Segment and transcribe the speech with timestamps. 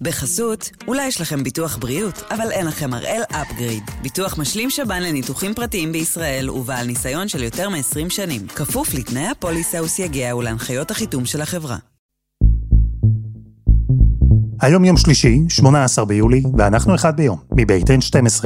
[0.00, 3.82] בחסות, אולי יש לכם ביטוח בריאות, אבל אין לכם הראל אפגריד.
[4.02, 8.46] ביטוח משלים שב"ן לניתוחים פרטיים בישראל ובעל ניסיון של יותר מ-20 שנים.
[8.46, 11.76] כפוף לתנאי הפוליסה וסייגיה ולהנחיות החיתום של החברה.
[14.60, 18.44] היום יום שלישי, 18 ביולי, ואנחנו אחד ביום, מבית N12.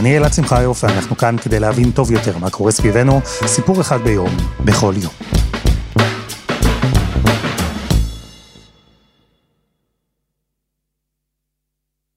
[0.00, 4.30] אני אלעד שמחיוף, ואנחנו כאן כדי להבין טוב יותר מה קורה סביבנו, סיפור אחד ביום,
[4.64, 5.12] בכל יום.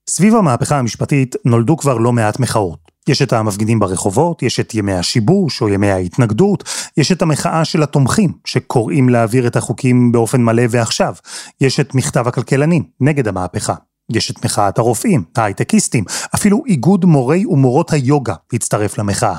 [0.10, 2.80] סביב המהפכה המשפטית נולדו כבר לא מעט מחאות.
[3.10, 6.64] יש את המפגינים ברחובות, יש את ימי השיבוש או ימי ההתנגדות,
[6.98, 11.16] יש את המחאה של התומכים, שקוראים להעביר את החוקים באופן מלא ועכשיו,
[11.62, 13.74] יש את מכתב הכלכלנים נגד המהפכה.
[14.12, 16.04] יש את מחאת הרופאים, ההייטקיסטים,
[16.36, 19.36] אפילו איגוד מורי ומורות היוגה הצטרף למחאה.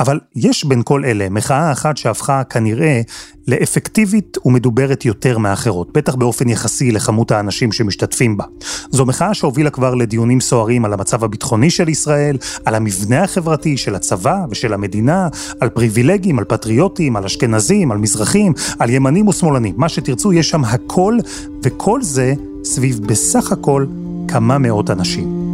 [0.00, 3.00] אבל יש בין כל אלה מחאה אחת שהפכה כנראה
[3.48, 8.44] לאפקטיבית ומדוברת יותר מאחרות, בטח באופן יחסי לכמות האנשים שמשתתפים בה.
[8.90, 13.94] זו מחאה שהובילה כבר לדיונים סוערים על המצב הביטחוני של ישראל, על המבנה החברתי של
[13.94, 15.28] הצבא ושל המדינה,
[15.60, 19.74] על פריבילגים, על פטריוטים, על אשכנזים, על מזרחים, על ימנים ושמאלנים.
[19.76, 21.18] מה שתרצו, יש שם הכל,
[21.62, 22.34] וכל זה
[22.64, 23.86] סביב בסך הכל
[24.28, 25.44] כמה מאות אנשים.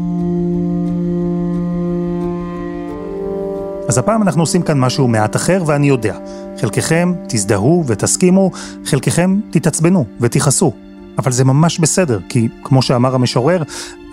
[3.89, 6.19] אז הפעם אנחנו עושים כאן משהו מעט אחר, ואני יודע,
[6.61, 8.51] חלקכם תזדהו ותסכימו,
[8.85, 10.73] חלקכם תתעצבנו ותכעסו.
[11.19, 13.63] אבל זה ממש בסדר, כי כמו שאמר המשורר,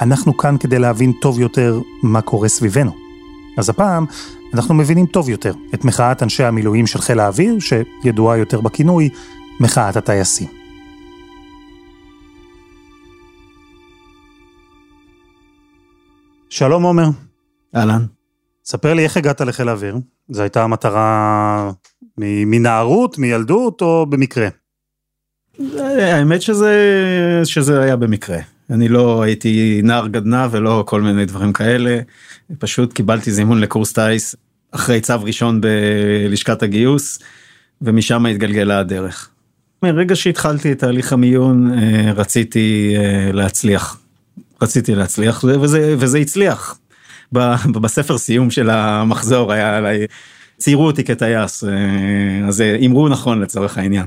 [0.01, 2.91] אנחנו כאן כדי להבין טוב יותר מה קורה סביבנו.
[3.57, 4.05] אז הפעם
[4.53, 9.09] אנחנו מבינים טוב יותר את מחאת אנשי המילואים של חיל האוויר, שידועה יותר בכינוי
[9.59, 10.56] מחאת הטייסים.
[16.49, 17.07] שלום עומר.
[17.75, 18.05] אהלן.
[18.65, 19.97] ספר לי איך הגעת לחיל האוויר.
[20.29, 21.71] זו הייתה המטרה
[22.17, 24.47] מנערות, מילדות או במקרה?
[25.79, 26.73] האמת שזה,
[27.43, 28.37] שזה היה במקרה.
[28.69, 31.99] אני לא הייתי נער גדנ"ע ולא כל מיני דברים כאלה.
[32.59, 34.35] פשוט קיבלתי זימון לקורס טיס
[34.71, 37.19] אחרי צו ראשון בלשכת הגיוס,
[37.81, 39.29] ומשם התגלגלה הדרך.
[39.83, 43.99] מרגע שהתחלתי את תהליך המיון אה, רציתי אה, להצליח.
[44.61, 46.79] רציתי להצליח וזה וזה הצליח.
[47.81, 50.05] בספר סיום של המחזור היה עליי
[50.57, 54.05] ציירו אותי כטייס אה, אז אמרו נכון לצורך העניין.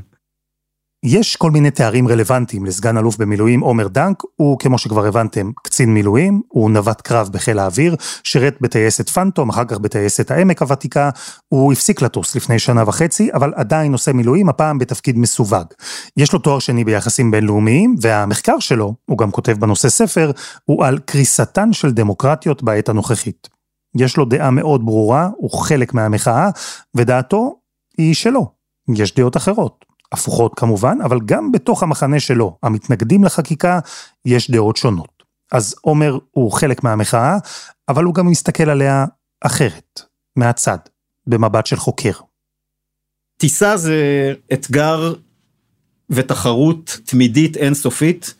[1.04, 5.94] יש כל מיני תארים רלוונטיים לסגן אלוף במילואים עומר דנק, הוא כמו שכבר הבנתם קצין
[5.94, 11.10] מילואים, הוא נווט קרב בחיל האוויר, שירת בטייסת פנטום, אחר כך בטייסת העמק הוותיקה,
[11.48, 15.66] הוא הפסיק לטוס לפני שנה וחצי, אבל עדיין עושה מילואים, הפעם בתפקיד מסווג.
[16.16, 20.30] יש לו תואר שני ביחסים בינלאומיים, והמחקר שלו, הוא גם כותב בנושא ספר,
[20.64, 23.48] הוא על קריסתן של דמוקרטיות בעת הנוכחית.
[23.96, 26.50] יש לו דעה מאוד ברורה, הוא חלק מהמחאה,
[26.96, 27.56] ודעתו
[27.98, 28.52] היא שלו.
[28.96, 29.89] יש דעות אחרות.
[30.12, 33.78] הפוכות כמובן, אבל גם בתוך המחנה שלו, המתנגדים לחקיקה,
[34.24, 35.22] יש דעות שונות.
[35.52, 37.38] אז עומר הוא חלק מהמחאה,
[37.88, 39.04] אבל הוא גם מסתכל עליה
[39.40, 40.00] אחרת,
[40.36, 40.78] מהצד,
[41.26, 42.12] במבט של חוקר.
[43.36, 45.14] טיסה זה אתגר
[46.10, 48.34] ותחרות תמידית אינסופית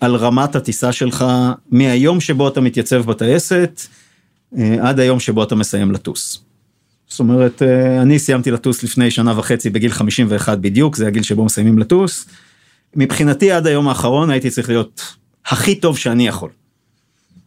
[0.00, 1.24] על רמת הטיסה שלך
[1.70, 3.80] מהיום שבו אתה מתייצב בטייסת
[4.58, 6.44] אה, עד היום שבו אתה מסיים לטוס.
[7.08, 11.44] זאת אומרת, אה, אני סיימתי לטוס לפני שנה וחצי בגיל 51 בדיוק, זה הגיל שבו
[11.44, 12.26] מסיימים לטוס.
[12.96, 15.14] מבחינתי עד היום האחרון הייתי צריך להיות
[15.46, 16.50] הכי טוב שאני יכול.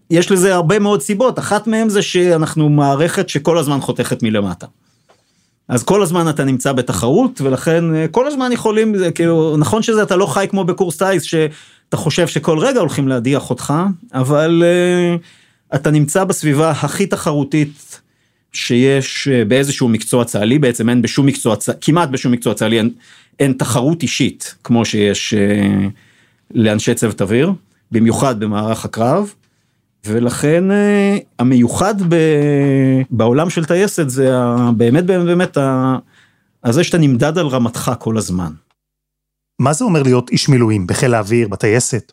[0.09, 4.66] יש לזה הרבה מאוד סיבות, אחת מהן זה שאנחנו מערכת שכל הזמן חותכת מלמטה.
[5.68, 10.16] אז כל הזמן אתה נמצא בתחרות ולכן אה, כל הזמן יכולים, כאילו, נכון שזה אתה
[10.16, 13.74] לא חי כמו בקורס טיס שאתה חושב שכל רגע הולכים להדיח אותך,
[14.13, 18.01] אבל uh, אתה נמצא בסביבה הכי תחרותית
[18.53, 22.90] שיש אה, באיזשהו מקצוע צה"לי, בעצם אין בשום מקצוע, כמעט בשום מקצוע צה"לי אין,
[23.40, 25.88] אין תחרות אישית כמו שיש אה,
[26.53, 27.52] לאנשי צוות אוויר,
[27.91, 29.34] במיוחד במערך הקרב,
[30.06, 32.16] ולכן אה, המיוחד ב,
[33.09, 34.31] בעולם של טייסת זה
[34.78, 35.57] באמת באמת באמת
[36.69, 38.52] זה שאתה נמדד על רמתך כל הזמן.
[39.60, 42.12] מה זה אומר להיות איש מילואים בחיל האוויר, בטייסת?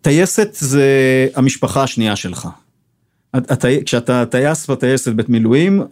[0.00, 0.86] טייסת זה
[1.34, 2.48] המשפחה השנייה שלך.
[3.86, 5.82] כשאתה טייס בטייסת בית מילואים,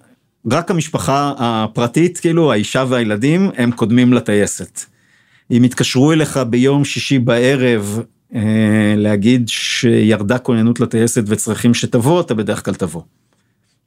[0.51, 4.81] רק המשפחה הפרטית, כאילו, האישה והילדים, הם קודמים לטייסת.
[5.51, 8.01] אם יתקשרו אליך ביום שישי בערב
[8.35, 13.03] אה, להגיד שירדה כוננות לטייסת וצריכים שתבוא, אתה בדרך כלל תבוא.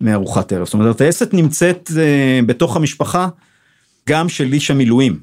[0.02, 0.66] מארוחת ערב.
[0.66, 3.28] זאת אומרת, הטייסת נמצאת אה, בתוך המשפחה
[4.10, 5.20] גם של איש המילואים.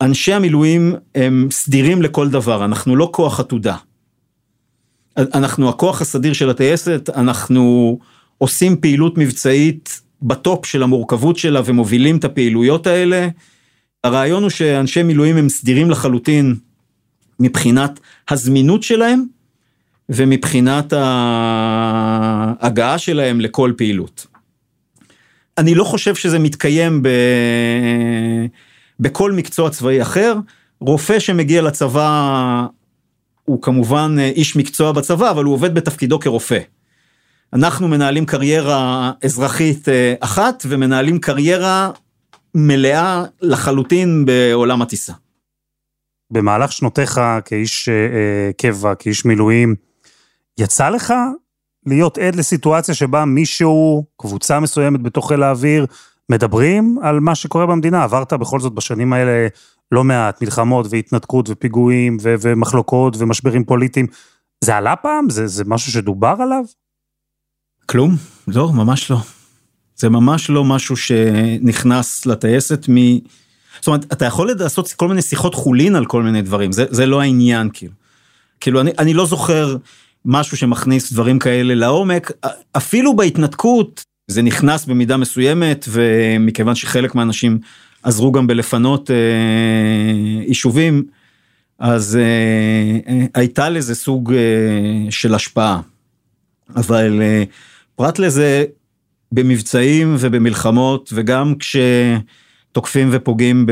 [0.00, 3.76] אנשי המילואים הם סדירים לכל דבר, אנחנו לא כוח עתודה.
[5.16, 7.98] אנחנו הכוח הסדיר של הטייסת, אנחנו
[8.38, 13.28] עושים פעילות מבצעית בטופ של המורכבות שלה ומובילים את הפעילויות האלה.
[14.04, 16.54] הרעיון הוא שאנשי מילואים הם סדירים לחלוטין
[17.40, 19.24] מבחינת הזמינות שלהם
[20.08, 20.92] ומבחינת
[22.62, 24.26] ההגעה שלהם לכל פעילות.
[25.58, 27.08] אני לא חושב שזה מתקיים ב...
[29.00, 30.34] בכל מקצוע צבאי אחר.
[30.80, 32.66] רופא שמגיע לצבא
[33.44, 36.58] הוא כמובן איש מקצוע בצבא, אבל הוא עובד בתפקידו כרופא.
[37.52, 41.90] אנחנו מנהלים קריירה אזרחית אה, אחת ומנהלים קריירה
[42.54, 45.12] מלאה לחלוטין בעולם הטיסה.
[46.30, 49.74] במהלך שנותיך כאיש אה, אה, קבע, כאיש מילואים,
[50.58, 51.14] יצא לך
[51.86, 55.86] להיות עד לסיטואציה שבה מישהו, קבוצה מסוימת בתוך חיל האוויר,
[56.28, 58.04] מדברים על מה שקורה במדינה.
[58.04, 59.48] עברת בכל זאת בשנים האלה
[59.94, 64.06] לא מעט מלחמות והתנתקות ופיגועים ו- ומחלוקות ומשברים פוליטיים.
[64.64, 65.30] זה עלה פעם?
[65.30, 66.64] זה, זה משהו שדובר עליו?
[67.86, 68.16] כלום,
[68.48, 69.18] לא, ממש לא.
[69.96, 72.94] זה ממש לא משהו שנכנס לטייסת מ...
[73.80, 77.06] זאת אומרת, אתה יכול לעשות כל מיני שיחות חולין על כל מיני דברים, זה, זה
[77.06, 77.92] לא העניין כאילו.
[78.60, 79.76] כאילו, אני, אני לא זוכר
[80.24, 82.32] משהו שמכניס דברים כאלה לעומק,
[82.76, 87.58] אפילו בהתנתקות זה נכנס במידה מסוימת, ומכיוון שחלק מהאנשים
[88.04, 89.16] עזרו גם בלפנות אה,
[90.46, 91.04] יישובים,
[91.78, 94.32] אז אה, אה, הייתה לזה סוג
[95.10, 95.80] של השפעה.
[96.76, 97.22] אבל
[97.96, 98.64] פרט לזה,
[99.32, 103.66] במבצעים ובמלחמות, וגם כשתוקפים ופוגעים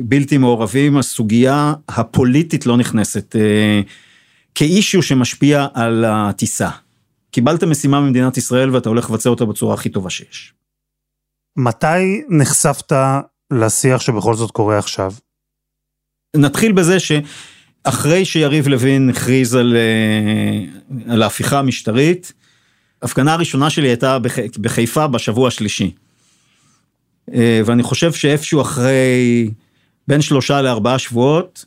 [0.00, 3.36] בבלתי מעורבים, הסוגיה הפוליטית לא נכנסת
[4.54, 6.68] כאישיו שמשפיע על הטיסה.
[7.30, 10.52] קיבלת משימה ממדינת ישראל ואתה הולך לבצע אותה בצורה הכי טובה שיש.
[11.58, 12.92] מתי נחשפת
[13.50, 15.12] לשיח שבכל זאת קורה עכשיו?
[16.36, 22.32] נתחיל בזה שאחרי שיריב לוין הכריז על, אה, על ההפיכה המשטרית,
[23.02, 24.18] ההפגנה הראשונה שלי הייתה
[24.60, 25.94] בחיפה בשבוע השלישי.
[27.34, 29.50] אה, ואני חושב שאיפשהו אחרי
[30.08, 31.64] בין שלושה לארבעה שבועות,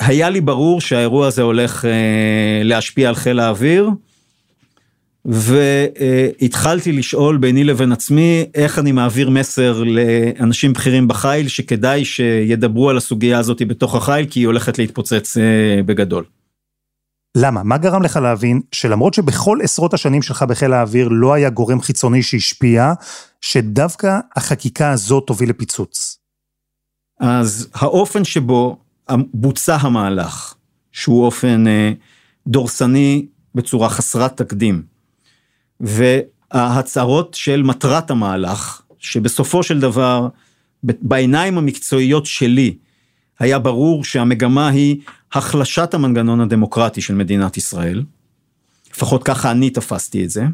[0.00, 3.90] היה לי ברור שהאירוע הזה הולך אה, להשפיע על חיל האוויר,
[5.24, 12.96] והתחלתי לשאול ביני לבין עצמי איך אני מעביר מסר לאנשים בכירים בחיל שכדאי שידברו על
[12.96, 16.24] הסוגיה הזאת בתוך החיל כי היא הולכת להתפוצץ אה, בגדול.
[17.36, 17.62] למה?
[17.62, 22.22] מה גרם לך להבין שלמרות שבכל עשרות השנים שלך בחיל האוויר לא היה גורם חיצוני
[22.22, 22.92] שהשפיע,
[23.40, 26.18] שדווקא החקיקה הזאת תוביל לפיצוץ?
[27.20, 28.78] אז האופן שבו
[29.34, 30.54] בוצע המהלך,
[30.92, 31.92] שהוא אופן אה,
[32.46, 34.93] דורסני בצורה חסרת תקדים,
[35.80, 40.28] וההצהרות של מטרת המהלך, שבסופו של דבר,
[40.82, 42.76] בעיניים המקצועיות שלי,
[43.38, 44.96] היה ברור שהמגמה היא
[45.32, 48.02] החלשת המנגנון הדמוקרטי של מדינת ישראל,
[48.94, 50.44] לפחות ככה אני תפסתי את זה.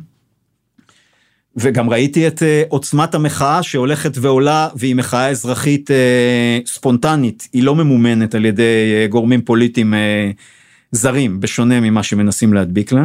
[1.56, 7.74] וגם ראיתי את uh, עוצמת המחאה שהולכת ועולה והיא מחאה אזרחית uh, ספונטנית, היא לא
[7.74, 9.94] ממומנת על ידי uh, גורמים פוליטיים
[10.92, 13.04] זרים, בשונה ממה שמנסים להדביק לה.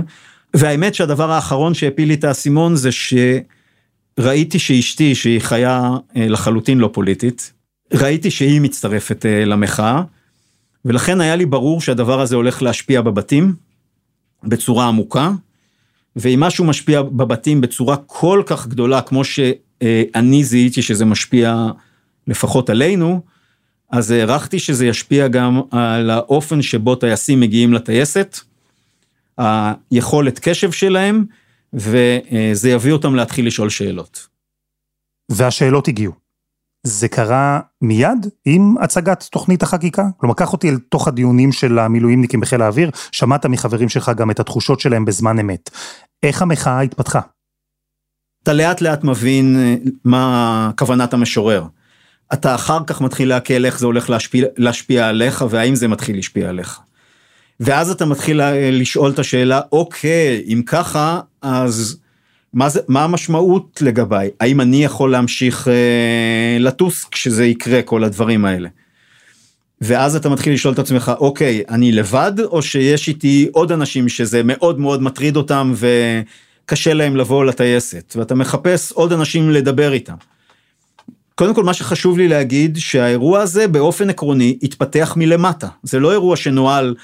[0.58, 6.90] והאמת שהדבר האחרון שהפיל לי את האסימון זה שראיתי שאשתי, שהיא חיה uh, לחלוטין לא
[6.94, 7.54] פוליטית,
[7.94, 10.02] ראיתי שהיא מצטרפת uh, למחאה,
[10.86, 13.54] ולכן היה לי ברור שהדבר הזה הולך להשפיע בבתים
[14.44, 15.32] בצורה עמוקה,
[16.16, 21.68] ואם משהו משפיע בבתים בצורה כל כך גדולה כמו שאני זיהיתי שזה משפיע
[22.28, 23.22] לפחות עלינו,
[23.92, 28.38] אז הערכתי שזה ישפיע גם על האופן שבו טייסים מגיעים לטייסת,
[29.38, 31.26] היכולת קשב שלהם,
[31.74, 34.28] וזה יביא אותם להתחיל לשאול שאלות.
[35.32, 36.14] והשאלות הגיעו.
[36.86, 40.04] זה קרה מיד עם הצגת תוכנית החקיקה?
[40.18, 44.40] כלומר, קח אותי אל תוך הדיונים של המילואימניקים בחיל האוויר, שמעת מחברים שלך גם את
[44.40, 45.70] התחושות שלהם בזמן אמת.
[46.24, 47.20] איך המחאה התפתחה?
[48.44, 51.66] אתה לאט לאט מבין אה, מה כוונת המשורר.
[52.34, 56.50] אתה אחר כך מתחיל להקל איך זה הולך להשפיע, להשפיע עליך והאם זה מתחיל להשפיע
[56.50, 56.80] עליך.
[57.60, 61.98] ואז אתה מתחיל לשאול את השאלה, אוקיי, אם ככה, אז
[62.54, 64.30] מה, זה, מה המשמעות לגביי?
[64.40, 68.70] האם אני יכול להמשיך אה, לטוס כשזה יקרה, כל הדברים האלה?
[69.82, 74.42] ואז אתה מתחיל לשאול את עצמך, אוקיי, אני לבד, או שיש איתי עוד אנשים שזה
[74.44, 75.74] מאוד מאוד מטריד אותם
[76.66, 80.16] וקשה להם לבוא לטייסת, ואתה מחפש עוד אנשים לדבר איתם.
[81.36, 85.68] קודם כל, מה שחשוב לי להגיד, שהאירוע הזה באופן עקרוני התפתח מלמטה.
[85.84, 86.96] זה לא אירוע שנוהל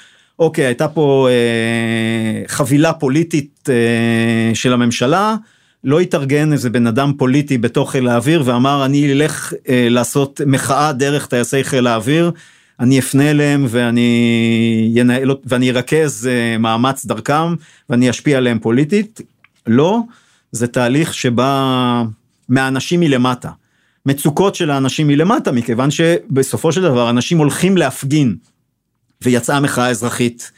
[0.42, 5.36] אוקיי, הייתה פה אה, חבילה פוליטית אה, של הממשלה,
[5.84, 10.92] לא התארגן איזה בן אדם פוליטי בתוך חיל האוויר ואמר אני אלך אה, לעשות מחאה
[10.92, 12.30] דרך טייסי חיל האוויר,
[12.80, 17.54] אני אפנה אליהם ואני, ינהל, ואני ארכז אה, מאמץ דרכם
[17.90, 19.20] ואני אשפיע עליהם פוליטית.
[19.66, 20.00] לא,
[20.52, 22.02] זה תהליך שבא
[22.48, 23.50] מהאנשים מלמטה.
[24.06, 28.36] מצוקות של האנשים מלמטה, מכיוון שבסופו של דבר אנשים הולכים להפגין,
[29.22, 30.50] ויצאה מחאה אזרחית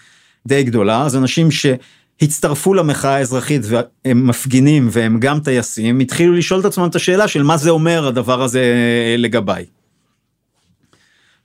[0.46, 6.64] די גדולה, אז אנשים שהצטרפו למחאה האזרחית והם מפגינים והם גם טייסים, התחילו לשאול את
[6.64, 8.74] עצמם את השאלה של מה זה אומר הדבר הזה
[9.18, 9.64] לגביי.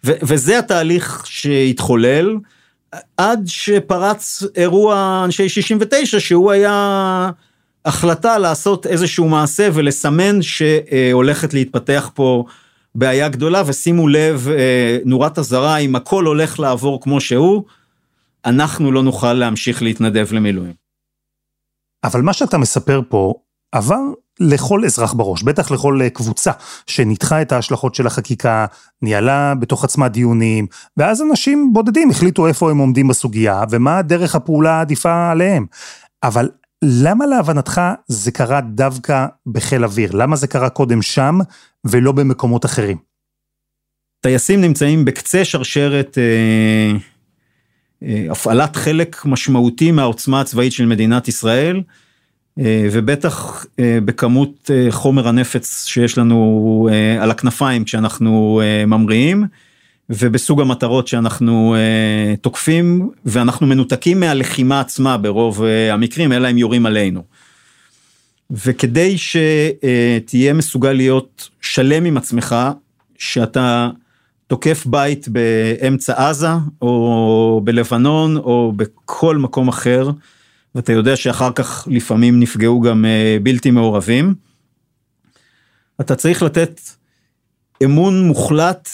[0.03, 2.37] ו- וזה התהליך שהתחולל,
[3.17, 7.29] עד שפרץ אירוע אנשי 69, שהוא היה
[7.85, 12.45] החלטה לעשות איזשהו מעשה ולסמן שהולכת להתפתח פה
[12.99, 17.63] בעיה גדולה, ושימו לב, אה, נורת אזהרה, אם הכל הולך לעבור כמו שהוא,
[18.45, 20.73] אנחנו לא נוכל להמשיך להתנדב למילואים.
[22.03, 23.33] אבל מה שאתה מספר פה
[23.71, 24.01] עבר
[24.39, 26.51] לכל אזרח בראש, בטח לכל אה, קבוצה
[26.87, 28.65] שניתחה את ההשלכות של החקיקה,
[29.01, 34.71] ניהלה בתוך עצמה דיונים, ואז אנשים בודדים החליטו איפה הם עומדים בסוגיה ומה דרך הפעולה
[34.71, 35.65] העדיפה עליהם.
[36.23, 36.49] אבל
[36.83, 40.11] למה להבנתך זה קרה דווקא בחיל אוויר?
[40.11, 41.39] למה זה קרה קודם שם
[41.85, 42.97] ולא במקומות אחרים?
[44.21, 46.97] טייסים נמצאים בקצה שרשרת אה,
[48.03, 51.81] אה, הפעלת חלק משמעותי מהעוצמה הצבאית של מדינת ישראל.
[52.59, 56.89] אה, ובטח אה, בכמות אה, חומר הנפץ שיש לנו
[57.21, 59.43] על הכנפיים כשאנחנו ממריאים,
[60.09, 61.75] ובסוג המטרות שאנחנו
[62.41, 67.23] תוקפים, ואנחנו מנותקים מהלחימה עצמה ברוב המקרים, אלא הם יורים עלינו.
[68.51, 72.55] וכדי שתהיה מסוגל להיות שלם עם עצמך,
[73.17, 73.89] שאתה
[74.47, 76.47] תוקף בית באמצע עזה,
[76.81, 80.09] או בלבנון, או בכל מקום אחר,
[80.75, 84.33] ואתה יודע שאחר כך לפעמים נפגעו גם אה, בלתי מעורבים.
[86.01, 86.81] אתה צריך לתת
[87.83, 88.89] אמון מוחלט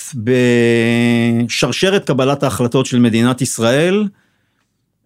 [1.45, 4.07] בשרשרת קבלת ההחלטות של מדינת ישראל,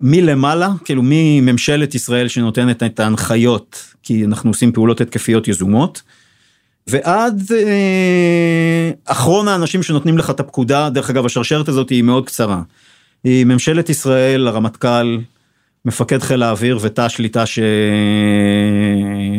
[0.02, 6.02] מלמעלה, כאילו מממשלת ישראל שנותנת את ההנחיות, כי אנחנו עושים פעולות התקפיות יזומות,
[6.88, 12.62] ועד אה, אחרון האנשים שנותנים לך את הפקודה, דרך אגב השרשרת הזאת היא מאוד קצרה.
[13.24, 15.18] היא ממשלת ישראל, הרמטכ"ל,
[15.86, 17.44] מפקד חיל האוויר ותא השליטה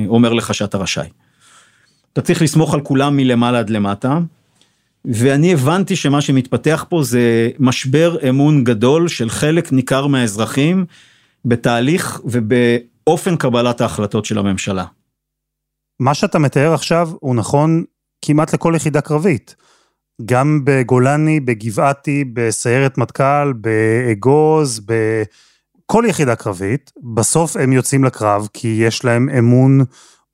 [0.07, 1.09] שאומר לך שאתה רשאי.
[2.13, 4.19] אתה צריך לסמוך על כולם מלמעלה עד למטה,
[5.05, 10.85] ואני הבנתי שמה שמתפתח פה זה משבר אמון גדול של חלק ניכר מהאזרחים
[11.45, 14.85] בתהליך ובאופן קבלת ההחלטות של הממשלה.
[16.01, 17.85] מה שאתה מתאר עכשיו הוא נכון
[18.23, 19.57] כמעט לכל יחידה קרבית.
[20.25, 25.23] גם בגולני, בגבעתי, בסיירת מטכ"ל, באגוז, ב...
[25.87, 29.81] כל יחידה קרבית, בסוף הם יוצאים לקרב כי יש להם אמון,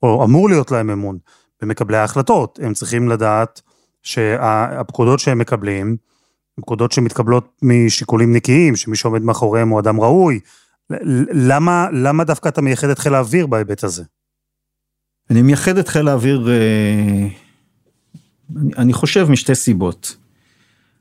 [0.03, 1.17] או אמור להיות להם אמון,
[1.61, 2.59] במקבלי ההחלטות.
[2.63, 3.61] הם צריכים לדעת
[4.03, 5.97] שהפקודות שהם מקבלים,
[6.61, 10.39] פקודות שמתקבלות משיקולים נקיים, שמי שעומד מאחוריהם הוא אדם ראוי.
[11.33, 14.03] למה, למה דווקא אתה מייחד את חיל האוויר בהיבט הזה?
[15.29, 17.27] אני מייחד את חיל האוויר, אה,
[18.57, 20.17] אני, אני חושב משתי סיבות.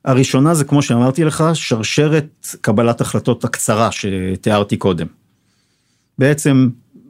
[0.05, 5.07] הראשונה זה כמו שאמרתי לך, שרשרת קבלת החלטות הקצרה שתיארתי קודם.
[6.19, 6.69] בעצם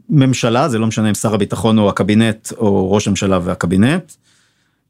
[0.08, 4.12] ממשלה, זה לא משנה אם שר הביטחון או הקבינט או ראש הממשלה והקבינט,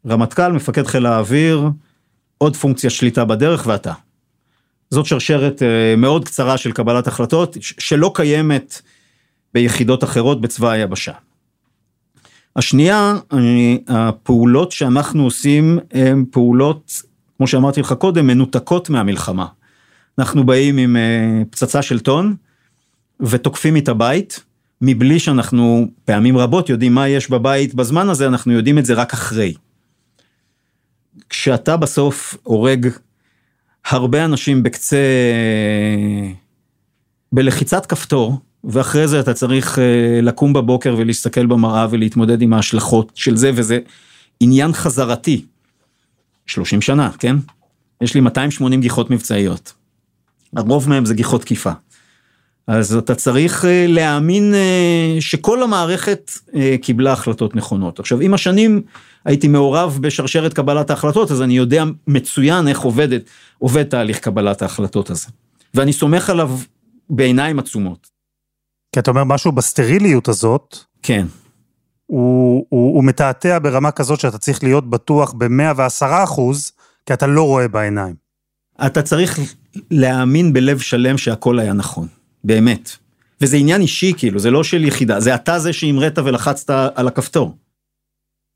[0.08, 1.68] רמטכ"ל, מפקד חיל האוויר,
[2.38, 3.92] עוד פונקציה שליטה בדרך ואתה.
[4.90, 8.82] זאת שרשרת אה, מאוד קצרה של קבלת החלטות שלא קיימת
[9.54, 11.12] ביחידות אחרות בצבא היבשה.
[12.56, 13.14] השנייה,
[13.88, 17.02] הפעולות שאנחנו עושים הן פעולות
[17.36, 19.46] כמו שאמרתי לך קודם, מנותקות מהמלחמה.
[20.18, 22.34] אנחנו באים עם uh, פצצה של טון
[23.20, 24.44] ותוקפים את הבית,
[24.80, 29.12] מבלי שאנחנו פעמים רבות יודעים מה יש בבית בזמן הזה, אנחנו יודעים את זה רק
[29.12, 29.54] אחרי.
[31.30, 32.88] כשאתה בסוף הורג
[33.86, 34.96] הרבה אנשים בקצה,
[37.32, 39.80] בלחיצת כפתור, ואחרי זה אתה צריך uh,
[40.22, 43.78] לקום בבוקר ולהסתכל במראה ולהתמודד עם ההשלכות של זה, וזה
[44.40, 45.44] עניין חזרתי.
[46.46, 47.36] 30 שנה, כן?
[48.00, 49.72] יש לי 280 גיחות מבצעיות.
[50.56, 51.72] הרוב מהם זה גיחות תקיפה.
[52.66, 58.00] אז אתה צריך אה, להאמין אה, שכל המערכת אה, קיבלה החלטות נכונות.
[58.00, 58.82] עכשיו, עם השנים
[59.24, 63.22] הייתי מעורב בשרשרת קבלת ההחלטות, אז אני יודע מצוין איך עובדת,
[63.58, 65.28] עובד תהליך קבלת ההחלטות הזה.
[65.74, 66.50] ואני סומך עליו
[67.10, 68.10] בעיניים עצומות.
[68.92, 70.76] כי אתה אומר משהו בסטריליות הזאת.
[71.02, 71.26] כן.
[72.06, 76.72] הוא, הוא, הוא מתעתע ברמה כזאת שאתה צריך להיות בטוח ב-110 אחוז,
[77.06, 78.14] כי אתה לא רואה בעיניים.
[78.86, 79.38] אתה צריך
[79.90, 82.06] להאמין בלב שלם שהכל היה נכון,
[82.46, 82.90] באמת.
[83.40, 87.56] וזה עניין אישי כאילו, זה לא של יחידה, זה אתה זה שהמראת ולחצת על הכפתור.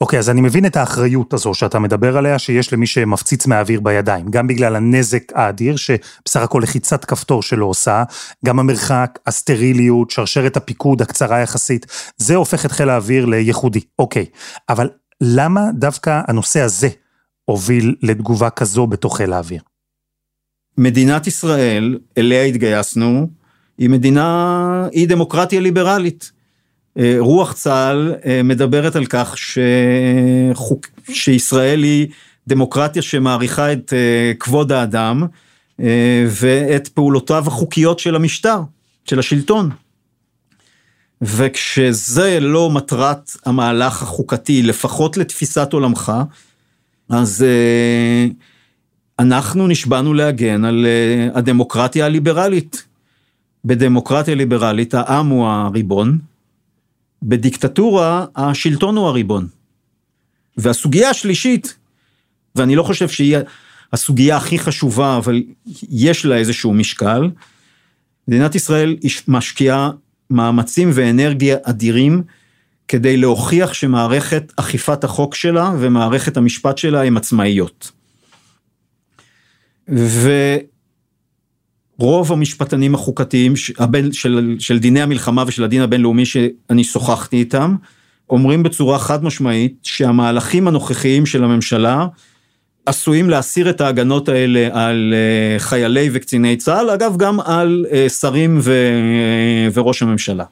[0.01, 4.31] אוקיי, אז אני מבין את האחריות הזו שאתה מדבר עליה, שיש למי שמפציץ מהאוויר בידיים,
[4.31, 8.05] גם בגלל הנזק האדיר, שבסך הכל לחיצת כפתור שלו עושה,
[8.45, 14.27] גם המרחק, הסטריליות, שרשרת הפיקוד הקצרה יחסית, זה הופך את חיל האוויר לייחודי, אוקיי.
[14.69, 16.89] אבל למה דווקא הנושא הזה
[17.45, 19.63] הוביל לתגובה כזו בתוך חיל האוויר?
[20.79, 23.40] מדינת ישראל, אליה התגייסנו,
[23.81, 26.33] היא מדינה, היא דמוקרטיה ליברלית.
[26.99, 32.09] אה, רוח צה"ל אה, מדברת על כך שחוק, שישראל היא
[32.49, 35.27] דמוקרטיה שמעריכה את אה, כבוד האדם
[36.29, 38.61] ואת פעולותיו החוקיות של המשטר,
[39.05, 39.71] של השלטון.
[41.23, 46.13] וכשזה לא מטרת המהלך החוקתי, לפחות לתפיסת עולמך,
[47.09, 47.45] אז
[49.19, 50.87] אנחנו נשבענו להגן על
[51.35, 52.90] הדמוקרטיה הליברלית.
[53.65, 56.19] בדמוקרטיה ליברלית העם הוא הריבון,
[57.23, 59.49] בדיקטטורה השלטון הוא הריבון.
[60.57, 61.77] והסוגיה השלישית,
[62.57, 63.37] ואני לא חושב שהיא
[63.93, 65.43] הסוגיה הכי חשובה, אבל
[65.91, 67.31] יש לה איזשהו משקל,
[68.29, 68.97] מדינת ישראל
[69.29, 69.91] משקיעה
[70.31, 72.23] מאמצים ואנרגיה אדירים
[72.89, 77.91] כדי להוכיח שמערכת אכיפת החוק שלה ומערכת המשפט שלה הן עצמאיות.
[79.89, 80.31] ו...
[82.01, 87.77] רוב המשפטנים החוקתיים של, של, של דיני המלחמה ושל הדין הבינלאומי שאני שוחחתי איתם,
[88.31, 92.07] אומרים בצורה חד משמעית שהמהלכים הנוכחיים של הממשלה
[92.87, 98.59] עשויים להסיר את ההגנות האלה על אה, חיילי וקציני צה"ל, אגב גם על אה, שרים
[98.63, 98.73] ו,
[99.75, 100.45] וראש הממשלה.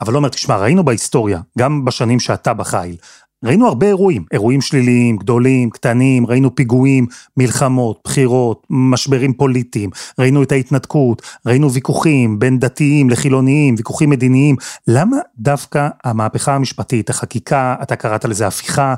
[0.00, 2.96] אבל עומר, תשמע, ראינו בהיסטוריה, גם בשנים שאתה בחיל,
[3.44, 10.52] ראינו הרבה אירועים, אירועים שליליים, גדולים, קטנים, ראינו פיגועים, מלחמות, בחירות, משברים פוליטיים, ראינו את
[10.52, 14.56] ההתנתקות, ראינו ויכוחים בין דתיים לחילוניים, ויכוחים מדיניים.
[14.88, 18.94] למה דווקא המהפכה המשפטית, החקיקה, אתה קראת לזה הפיכה,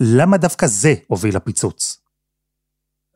[0.00, 2.02] למה דווקא זה הוביל לפיצוץ?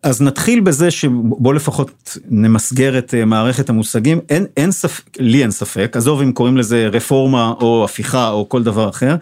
[0.02, 5.50] אז נתחיל בזה שבוא לפחות נמסגר את אה, מערכת המושגים, אין, אין ספק, לי אין
[5.50, 9.16] ספק, עזוב אם קוראים לזה רפורמה או הפיכה או כל דבר אחר,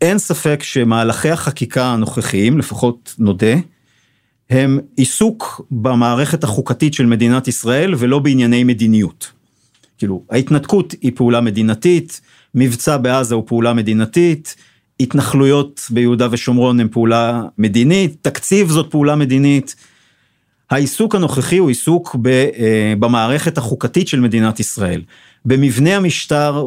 [0.00, 3.54] אין ספק שמהלכי החקיקה הנוכחיים, לפחות נודה,
[4.50, 9.32] הם עיסוק במערכת החוקתית של מדינת ישראל ולא בענייני מדיניות.
[9.98, 12.20] כאילו, ההתנתקות היא פעולה מדינתית,
[12.54, 14.56] מבצע בעזה הוא פעולה מדינתית,
[15.00, 19.74] התנחלויות ביהודה ושומרון הם פעולה מדינית, תקציב זאת פעולה מדינית.
[20.70, 25.02] העיסוק הנוכחי הוא עיסוק אה, במערכת החוקתית של מדינת ישראל.
[25.44, 26.64] במבנה המשטר,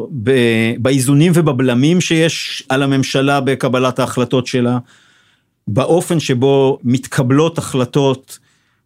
[0.78, 4.78] באיזונים ובבלמים שיש על הממשלה בקבלת ההחלטות שלה,
[5.68, 8.38] באופן שבו מתקבלות החלטות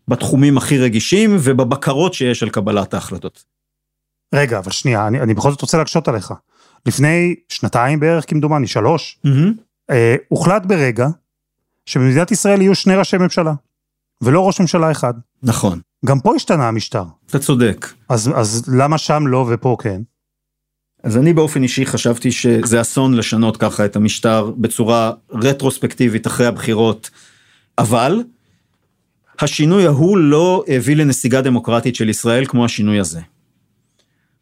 [0.09, 3.44] בתחומים הכי רגישים ובבקרות שיש על קבלת ההחלטות.
[4.35, 6.35] רגע, אבל שנייה, אני, אני בכל זאת רוצה להקשות עליך.
[6.87, 9.31] לפני שנתיים בערך, כמדומני, שלוש, mm-hmm.
[9.90, 11.07] אה, הוחלט ברגע
[11.87, 13.53] שבמדינת ישראל יהיו שני ראשי ממשלה,
[14.22, 15.14] ולא ראש ממשלה אחד.
[15.42, 15.81] נכון.
[16.06, 17.04] גם פה השתנה המשטר.
[17.26, 17.86] אתה צודק.
[18.08, 20.02] אז, אז למה שם לא ופה כן?
[21.02, 27.10] אז אני באופן אישי חשבתי שזה אסון לשנות ככה את המשטר בצורה רטרוספקטיבית אחרי הבחירות,
[27.78, 28.22] אבל
[29.38, 33.20] השינוי ההוא לא הביא לנסיגה דמוקרטית של ישראל כמו השינוי הזה.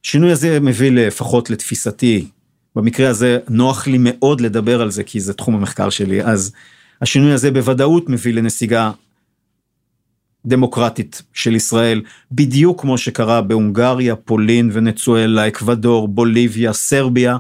[0.05, 2.29] השינוי הזה מביא לפחות לתפיסתי,
[2.77, 6.53] במקרה הזה נוח לי מאוד לדבר על זה כי זה תחום המחקר שלי, אז
[7.01, 8.91] השינוי הזה בוודאות מביא לנסיגה
[10.47, 12.03] דמוקרטית של ישראל,
[12.33, 17.37] בדיוק כמו שקרה בהונגריה, פולין, ונצואלה, אקוודור, בוליביה, סרביה,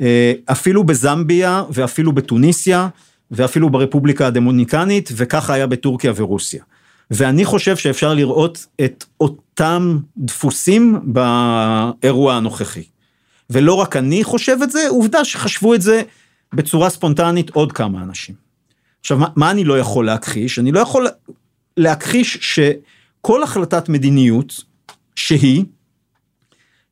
[0.00, 2.88] אה, אפילו בזמביה ואפילו בתוניסיה
[3.30, 6.62] ואפילו ברפובליקה הדמוניקנית וככה היה בטורקיה ורוסיה.
[7.10, 12.84] ואני חושב שאפשר לראות את אותם דפוסים באירוע הנוכחי.
[13.50, 16.02] ולא רק אני חושב את זה, עובדה שחשבו את זה
[16.52, 18.34] בצורה ספונטנית עוד כמה אנשים.
[19.00, 20.58] עכשיו, מה, מה אני לא יכול להכחיש?
[20.58, 21.06] אני לא יכול
[21.78, 24.64] להכחיש שכל החלטת מדיניות
[25.14, 25.64] שהיא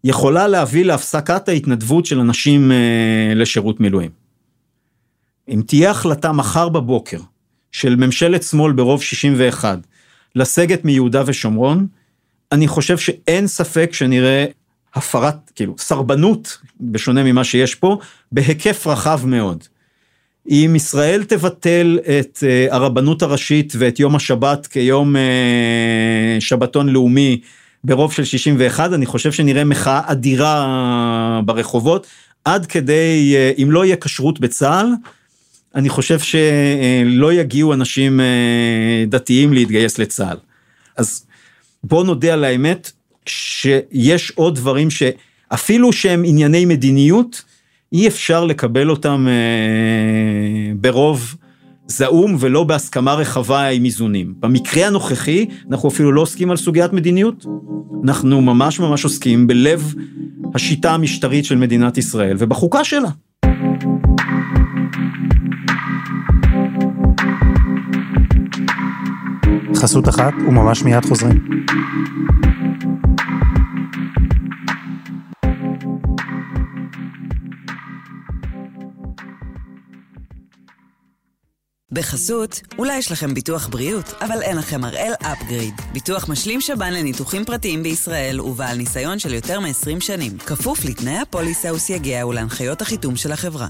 [0.05, 4.11] יכולה להביא להפסקת ההתנדבות של אנשים אה, לשירות מילואים.
[5.49, 7.21] אם תהיה החלטה מחר בבוקר
[7.73, 9.79] של ממשלת שמאל ברוב 61
[10.35, 11.87] לסגת מיהודה ושומרון,
[12.53, 14.47] אני חושב שאין ספק שנראה
[14.95, 17.99] הפרת, כאילו, סרבנות, בשונה ממה שיש פה,
[18.33, 19.65] בהיקף רחב מאוד.
[20.49, 27.41] אם ישראל תבטל את אה, הרבנות הראשית ואת יום השבת כיום אה, שבתון לאומי
[27.85, 32.07] ברוב של 61, אני חושב שנראה מחאה אדירה ברחובות,
[32.45, 34.87] עד כדי, אה, אם לא יהיה כשרות בצה"ל,
[35.75, 38.21] אני חושב שלא יגיעו אנשים
[39.07, 40.37] דתיים להתגייס לצה"ל.
[40.97, 41.27] אז
[41.85, 42.91] בוא נודה על האמת,
[43.27, 47.43] שיש עוד דברים שאפילו שהם ענייני מדיניות,
[47.93, 51.37] אי אפשר לקבל אותם אה, ברוב
[51.87, 54.35] זעום ולא בהסכמה רחבה עם איזונים.
[54.41, 57.47] במקרה הנוכחי, אנחנו אפילו לא עוסקים על סוגיית מדיניות.
[58.05, 59.95] אנחנו ממש ממש עוסקים בלב
[60.55, 63.09] השיטה המשטרית של מדינת ישראל ובחוקה שלה.
[69.75, 71.67] חסות אחת וממש מיד חוזרים.
[81.97, 85.75] בחסות, אולי יש לכם ביטוח בריאות, אבל אין לכם הראל אפגריד.
[85.93, 90.39] ביטוח משלים שב"ן לניתוחים פרטיים בישראל ובעל ניסיון של יותר מ-20 שנים.
[90.39, 93.69] כפוף לתנאי הפוליסה וסייגיה ולהנחיות החיתום של החברה.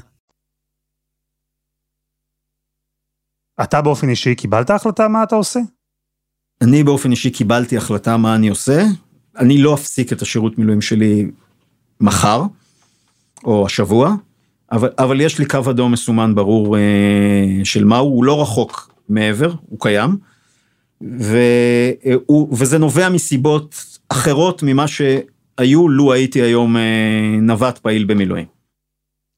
[3.62, 5.60] אתה באופן אישי קיבלת החלטה מה אתה עושה?
[6.60, 8.82] אני באופן אישי קיבלתי החלטה מה אני עושה.
[9.38, 11.30] אני לא אפסיק את השירות מילואים שלי
[12.00, 12.42] מחר,
[13.44, 14.14] או השבוע.
[14.72, 19.52] אבל, אבל יש לי קו אדום מסומן ברור אה, של מהו, הוא לא רחוק מעבר,
[19.68, 20.16] הוא קיים,
[21.00, 23.74] והוא, וזה נובע מסיבות
[24.08, 28.46] אחרות ממה שהיו לו הייתי היום אה, נווט פעיל במילואים.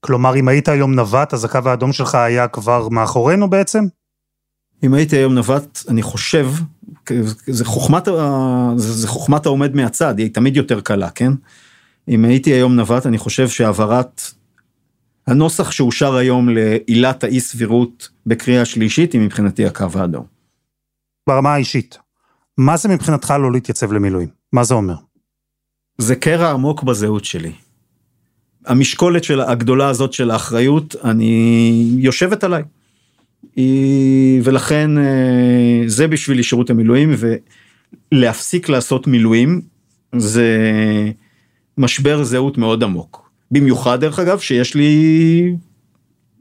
[0.01, 3.85] כלומר, אם היית היום נווט, אז הקו האדום שלך היה כבר מאחורינו בעצם?
[4.83, 6.51] אם הייתי היום נווט, אני חושב,
[7.47, 8.09] זה חוכמת,
[8.77, 11.33] זה חוכמת העומד מהצד, היא תמיד יותר קלה, כן?
[12.09, 14.23] אם הייתי היום נווט, אני חושב שהעברת
[15.29, 20.25] הנוסח שאושר היום לעילת האי סבירות בקריאה שלישית היא מבחינתי הקו האדום.
[21.29, 21.99] ברמה האישית,
[22.59, 24.29] מה זה מבחינתך לא להתייצב למילואים?
[24.53, 24.95] מה זה אומר?
[25.99, 27.53] זה קרע עמוק בזהות שלי.
[28.67, 32.63] המשקולת של הגדולה הזאת של האחריות, אני יושבת עליי.
[34.43, 37.15] ולכן אה, זה בשבילי שירות המילואים
[38.13, 39.61] ולהפסיק לעשות מילואים
[40.17, 40.59] זה
[41.79, 43.28] משבר זהות מאוד עמוק.
[43.51, 45.57] במיוחד דרך אגב שיש לי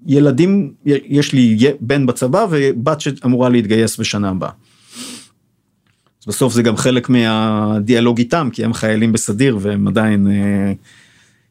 [0.06, 4.50] ילדים, יש לי בן בצבא ובת שאמורה להתגייס בשנה הבאה.
[6.22, 10.74] אז בסוף זה גם חלק מהדיאלוג איתם כי הם חיילים בסדיר והם עדיין אה,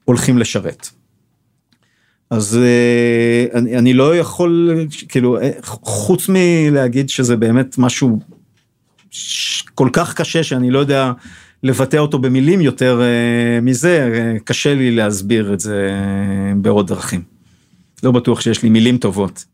[0.05, 0.89] הולכים לשרת.
[2.31, 8.21] אז אה, אני, אני לא יכול כאילו אה, חוץ מלהגיד שזה באמת משהו
[9.75, 11.13] כל כך קשה שאני לא יודע
[11.67, 17.23] לבטא אותו במילים יותר uh, מזה, uh, קשה לי להסביר את זה uh, בעוד דרכים.
[18.03, 19.45] לא בטוח שיש לי מילים טובות.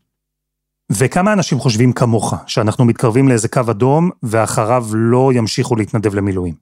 [0.91, 6.53] וכמה אנשים חושבים כמוך, שאנחנו מתקרבים לאיזה קו אדום, ואחריו לא ימשיכו להתנדב למילואים?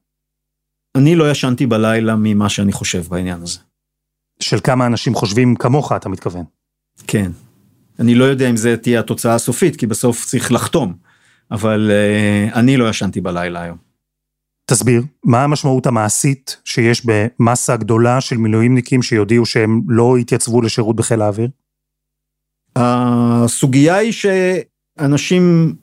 [0.97, 3.59] אני לא ישנתי בלילה ממה שאני חושב בעניין הזה.
[4.39, 6.43] של כמה אנשים חושבים כמוך, אתה מתכוון?
[7.07, 7.31] כן.
[7.99, 10.93] אני לא יודע אם זה תהיה התוצאה הסופית, כי בסוף צריך לחתום,
[11.51, 13.90] אבל uh, אני לא ישנתי בלילה היום.
[14.71, 21.21] תסביר, מה המשמעות המעשית שיש במסה גדולה של מילואימניקים שיודיעו שהם לא יתייצבו לשירות בחיל
[21.21, 21.49] האוויר?
[22.75, 25.75] הסוגיה היא שאנשים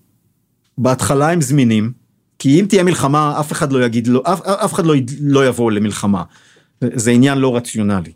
[0.78, 1.92] בהתחלה הם זמינים,
[2.38, 5.72] כי אם תהיה מלחמה אף אחד לא יגיד, לא, אף, אף אחד לא, לא יבוא
[5.72, 6.22] למלחמה,
[6.80, 8.12] זה עניין לא רציונלי.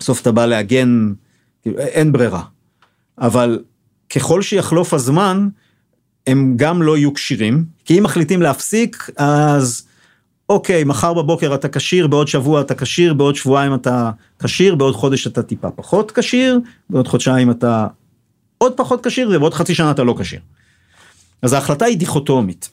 [0.00, 1.12] בסוף אתה בא להגן,
[1.66, 2.42] אין ברירה,
[3.18, 3.62] אבל
[4.10, 5.48] ככל שיחלוף הזמן,
[6.28, 9.86] הם גם לא יהיו כשירים, כי אם מחליטים להפסיק, אז
[10.48, 15.26] אוקיי, מחר בבוקר אתה כשיר, בעוד שבוע אתה כשיר, בעוד שבועיים אתה כשיר, בעוד חודש
[15.26, 16.60] אתה טיפה פחות כשיר,
[16.90, 17.86] בעוד חודשיים אתה
[18.58, 20.40] עוד פחות כשיר, ובעוד חצי שנה אתה לא כשיר.
[21.42, 22.70] אז ההחלטה היא דיכוטומית.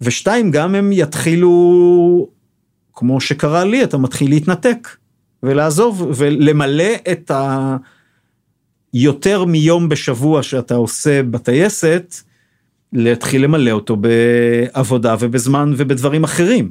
[0.00, 2.28] ושתיים, גם הם יתחילו,
[2.94, 4.88] כמו שקרה לי, אתה מתחיל להתנתק
[5.42, 7.76] ולעזוב ולמלא את ה...
[8.94, 12.14] יותר מיום בשבוע שאתה עושה בטייסת,
[12.92, 16.70] להתחיל למלא אותו בעבודה ובזמן ובדברים אחרים.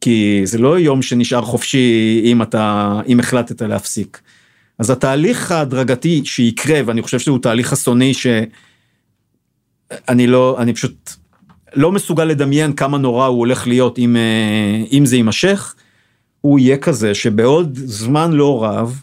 [0.00, 4.20] כי זה לא יום שנשאר חופשי אם אתה, אם החלטת להפסיק.
[4.78, 11.10] אז התהליך ההדרגתי שיקרה, ואני חושב שהוא תהליך אסוני שאני לא, אני פשוט
[11.74, 14.16] לא מסוגל לדמיין כמה נורא הוא הולך להיות אם,
[14.92, 15.74] אם זה יימשך,
[16.40, 19.02] הוא יהיה כזה שבעוד זמן לא רב,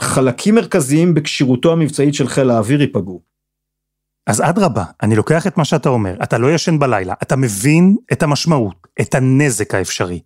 [0.00, 3.29] חלקים מרכזיים בכשירותו המבצעית של חיל האוויר ייפגעו.
[4.30, 8.22] אז אדרבה, אני לוקח את מה שאתה אומר, אתה לא ישן בלילה, אתה מבין את
[8.22, 10.20] המשמעות, את הנזק האפשרי.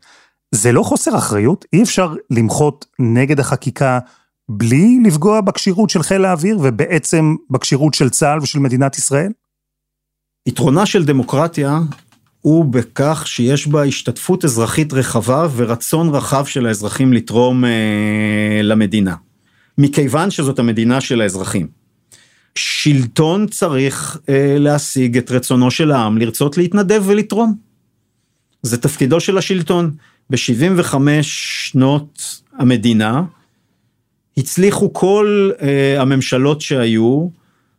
[0.54, 1.64] זה לא חוסר אחריות?
[1.72, 3.98] אי אפשר למחות נגד החקיקה
[4.48, 9.32] בלי לפגוע בכשירות של חיל האוויר, ובעצם בכשירות של צה"ל ושל מדינת ישראל?
[10.46, 11.80] יתרונה של דמוקרטיה
[12.40, 19.14] הוא בכך שיש בה השתתפות אזרחית רחבה ורצון רחב של האזרחים לתרום אה, למדינה.
[19.78, 21.83] מכיוון שזאת המדינה של האזרחים.
[22.58, 27.54] שלטון צריך אה, להשיג את רצונו של העם לרצות להתנדב ולתרום.
[28.62, 29.90] זה תפקידו של השלטון.
[30.30, 33.22] ב-75 שנות המדינה
[34.36, 37.28] הצליחו כל אה, הממשלות שהיו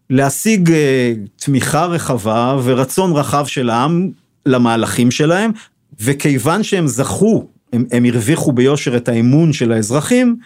[0.10, 4.10] להשיג אה, תמיכה רחבה ורצון רחב של העם
[4.46, 5.52] למהלכים שלהם,
[6.00, 10.38] וכיוון שהם זכו, הם, הם הרוויחו ביושר את האמון של האזרחים,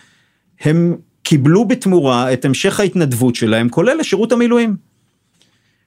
[0.62, 0.96] הם
[1.30, 4.76] קיבלו בתמורה את המשך ההתנדבות שלהם, כולל לשירות המילואים.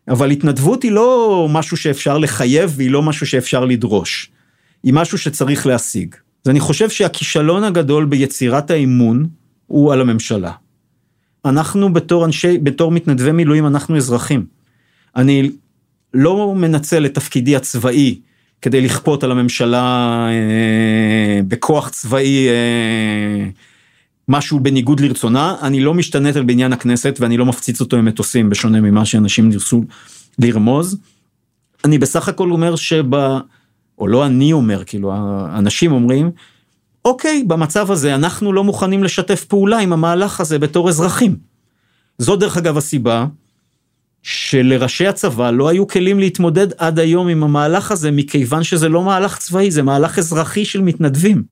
[0.08, 4.30] אבל התנדבות היא לא משהו שאפשר לחייב והיא לא משהו שאפשר לדרוש.
[4.82, 6.14] היא משהו שצריך להשיג.
[6.44, 9.26] אז אני חושב שהכישלון הגדול ביצירת האמון
[9.66, 10.52] הוא על הממשלה.
[11.44, 14.46] אנחנו בתור אנשי, בתור מתנדבי מילואים, אנחנו אזרחים.
[15.16, 15.50] אני
[16.14, 18.18] לא מנצל את תפקידי הצבאי
[18.60, 23.48] כדי לכפות על הממשלה אה, בכוח צבאי אה,
[24.32, 28.50] משהו בניגוד לרצונה, אני לא משתנט על בניין הכנסת ואני לא מפציץ אותו עם מטוסים
[28.50, 29.84] בשונה ממה שאנשים ניסו
[30.38, 30.98] לרמוז.
[31.84, 33.04] אני בסך הכל אומר שב...
[33.98, 36.30] או לא אני אומר, כאילו האנשים אומרים,
[37.04, 41.36] אוקיי, במצב הזה אנחנו לא מוכנים לשתף פעולה עם המהלך הזה בתור אזרחים.
[42.18, 43.26] זו דרך אגב הסיבה
[44.22, 49.38] שלראשי הצבא לא היו כלים להתמודד עד היום עם המהלך הזה, מכיוון שזה לא מהלך
[49.38, 51.51] צבאי, זה מהלך אזרחי של מתנדבים.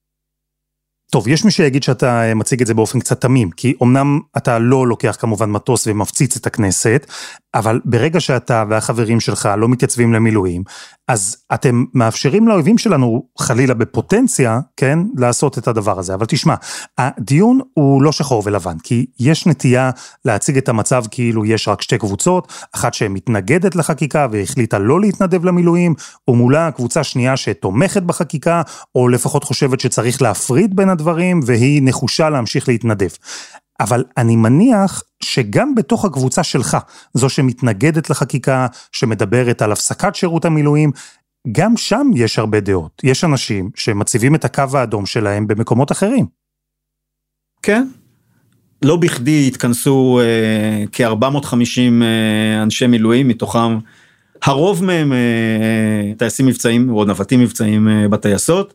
[1.11, 4.59] טוב, יש מי שיגיד שאתה אה, מציג את זה באופן קצת תמים, כי אמנם אתה
[4.59, 7.07] לא לוקח כמובן מטוס ומפציץ את הכנסת,
[7.55, 10.63] אבל ברגע שאתה והחברים שלך לא מתייצבים למילואים,
[11.09, 16.15] אז אתם מאפשרים לאויבים שלנו, חלילה בפוטנציה, כן, לעשות את הדבר הזה.
[16.15, 16.55] אבל תשמע,
[16.99, 19.91] הדיון הוא לא שחור ולבן, כי יש נטייה
[20.25, 25.95] להציג את המצב כאילו יש רק שתי קבוצות, אחת שמתנגדת לחקיקה והחליטה לא להתנדב למילואים,
[26.29, 28.63] ומולה קבוצה שנייה שתומכת בחקיקה,
[28.95, 33.11] או לפחות חושבת שצריך להפריד בין הדברים, והיא נחושה להמשיך להתנדב.
[33.81, 36.77] אבל אני מניח שגם בתוך הקבוצה שלך,
[37.15, 40.91] זו שמתנגדת לחקיקה, שמדברת על הפסקת שירות המילואים,
[41.53, 43.03] גם שם יש הרבה דעות.
[43.05, 46.27] יש אנשים שמציבים את הקו האדום שלהם במקומות אחרים.
[47.63, 47.87] כן.
[48.83, 53.79] לא בכדי התכנסו אה, כ-450 אה, אנשי מילואים, מתוכם
[54.43, 58.75] הרוב מהם אה, טייסים מבצעים או נווטים מבצעים אה, בטייסות,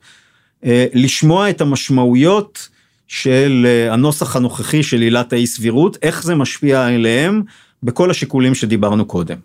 [0.65, 2.69] אה, לשמוע את המשמעויות
[3.07, 7.43] של אה, הנוסח הנוכחי של עילת האי סבירות, איך זה משפיע עליהם
[7.83, 9.37] בכל השיקולים שדיברנו קודם.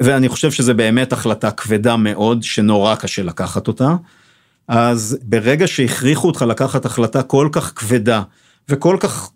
[0.00, 3.96] ואני חושב שזה באמת החלטה כבדה מאוד, שנורא קשה לקחת אותה.
[4.68, 8.22] אז ברגע שהכריחו אותך לקחת החלטה כל כך כבדה
[8.68, 9.30] וכל כך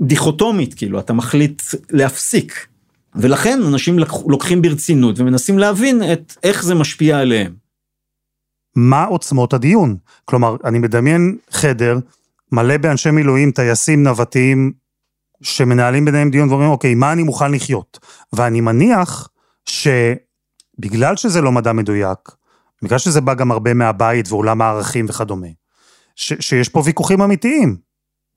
[0.00, 2.66] דיכוטומית, כאילו, אתה מחליט להפסיק.
[3.14, 7.54] ולכן אנשים לוקחים ברצינות ומנסים להבין את איך זה משפיע עליהם.
[8.76, 9.96] מה עוצמות הדיון?
[10.24, 11.98] כלומר, אני מדמיין חדר
[12.52, 14.72] מלא באנשי מילואים, טייסים, נווטים,
[15.42, 17.98] שמנהלים ביניהם דיון ואומרים, אוקיי, מה אני מוכן לחיות?
[18.32, 19.28] ואני מניח
[19.68, 22.18] שבגלל שזה לא מדע מדויק,
[22.82, 25.46] בגלל שזה בא גם הרבה מהבית ועולם הערכים וכדומה,
[26.16, 27.76] ש- שיש פה ויכוחים אמיתיים.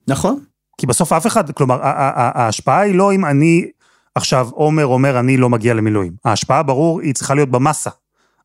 [0.08, 0.44] נכון.
[0.78, 3.70] כי בסוף אף אחד, כלומר, ההשפעה היא לא אם אני
[4.14, 6.12] עכשיו עומר אומר אני לא מגיע למילואים.
[6.24, 7.90] ההשפעה ברור היא צריכה להיות במסה.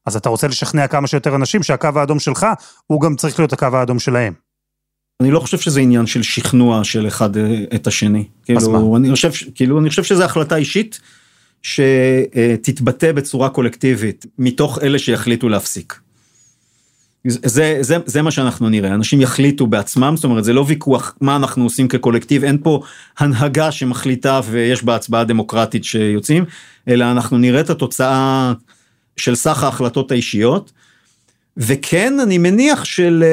[0.05, 2.47] אז אתה רוצה לשכנע כמה שיותר אנשים שהקו האדום שלך
[2.87, 4.33] הוא גם צריך להיות הקו האדום שלהם.
[5.21, 8.23] אני לא חושב שזה עניין של שכנוע של אחד אה, את השני.
[8.45, 10.99] כאילו, אני חושב, כאילו, אני חושב שזו החלטה אישית
[11.63, 15.99] שתתבטא בצורה קולקטיבית מתוך אלה שיחליטו להפסיק.
[17.27, 21.35] זה, זה, זה מה שאנחנו נראה, אנשים יחליטו בעצמם, זאת אומרת זה לא ויכוח מה
[21.35, 22.81] אנחנו עושים כקולקטיב, אין פה
[23.17, 26.45] הנהגה שמחליטה ויש בה הצבעה דמוקרטית שיוצאים,
[26.87, 28.53] אלא אנחנו נראה את התוצאה
[29.17, 30.71] של סך ההחלטות האישיות,
[31.57, 33.23] וכן אני מניח של...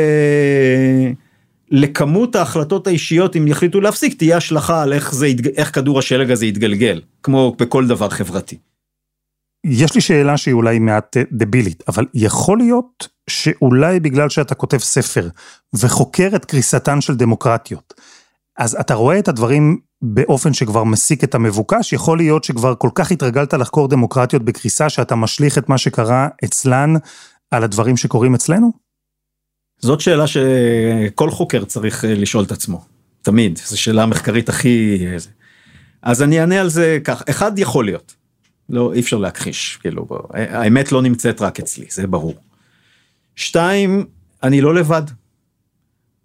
[1.73, 6.47] לכמות ההחלטות האישיות אם יחליטו להפסיק תהיה השלכה על איך, זה, איך כדור השלג הזה
[6.47, 8.59] יתגלגל, כמו בכל דבר חברתי.
[9.67, 14.79] יש לי שאלה שהיא אולי מעט אה, דבילית, אבל יכול להיות שאולי בגלל שאתה כותב
[14.79, 15.29] ספר
[15.75, 17.95] וחוקר את קריסתן של דמוקרטיות,
[18.59, 23.11] אז אתה רואה את הדברים באופן שכבר מסיק את המבוקש, יכול להיות שכבר כל כך
[23.11, 26.95] התרגלת לחקור דמוקרטיות בקריסה שאתה משליך את מה שקרה אצלן
[27.51, 28.82] על הדברים שקורים אצלנו?
[29.83, 32.85] זאת שאלה שכל חוקר צריך אה, לשאול את עצמו,
[33.23, 35.07] תמיד, זו שאלה המחקרית הכי...
[35.07, 35.17] אה,
[36.03, 38.15] אז אני אענה על זה כך, אחד יכול להיות,
[38.69, 42.35] לא, אי אפשר להכחיש, כאילו, האמת לא נמצאת רק אצלי, זה ברור.
[43.37, 44.05] שתיים,
[44.43, 45.03] אני לא לבד.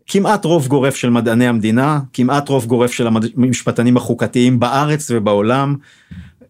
[0.07, 5.75] כמעט רוב גורף של מדעני המדינה, כמעט רוב גורף של המשפטנים החוקתיים בארץ ובעולם,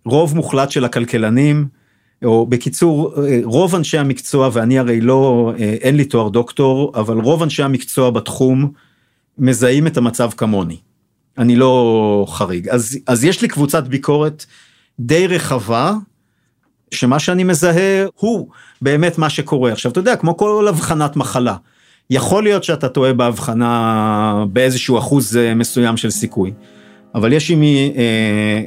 [0.05, 1.67] רוב מוחלט של הכלכלנים,
[2.25, 7.63] או בקיצור, רוב אנשי המקצוע, ואני הרי לא, אין לי תואר דוקטור, אבל רוב אנשי
[7.63, 8.71] המקצוע בתחום
[9.37, 10.77] מזהים את המצב כמוני.
[11.37, 12.69] אני לא חריג.
[12.69, 14.45] אז, אז יש לי קבוצת ביקורת
[14.99, 15.93] די רחבה,
[16.91, 18.47] שמה שאני מזהה הוא
[18.81, 19.71] באמת מה שקורה.
[19.71, 21.55] עכשיו, אתה יודע, כמו כל הבחנת מחלה,
[22.09, 26.53] יכול להיות שאתה טועה בהבחנה באיזשהו אחוז מסוים של סיכוי,
[27.15, 28.61] אבל יש עימי אה,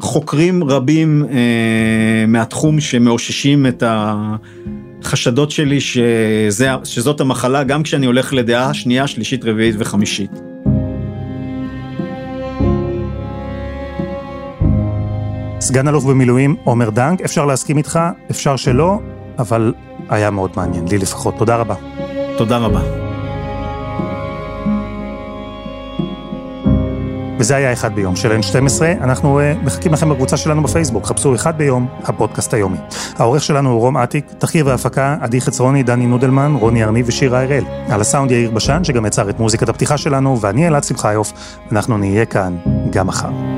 [0.00, 8.74] חוקרים רבים אה, מהתחום שמאוששים את החשדות שלי שזה, שזאת המחלה גם כשאני הולך לדעה
[8.74, 10.30] שנייה, שלישית, רביעית וחמישית.
[15.60, 18.98] סגן אלוף במילואים עומר דנק, אפשר להסכים איתך, אפשר שלא,
[19.38, 19.72] אבל
[20.08, 21.34] היה מאוד מעניין, לי לפחות.
[21.38, 21.74] תודה רבה.
[22.36, 23.07] תודה רבה.
[27.38, 31.58] וזה היה אחד ביום של N12, אנחנו uh, מחכים לכם בקבוצה שלנו בפייסבוק, חפשו אחד
[31.58, 32.78] ביום, הפודקאסט היומי.
[33.16, 37.64] העורך שלנו הוא רום אטיק, תחקיר והפקה, עדי חצרוני, דני נודלמן, רוני ארניב ושירה הראל.
[37.90, 41.32] על הסאונד יאיר בשן, שגם יצר את מוזיקת הפתיחה שלנו, ואני אלעד שמחיוף,
[41.72, 42.56] אנחנו נהיה כאן
[42.90, 43.57] גם מחר.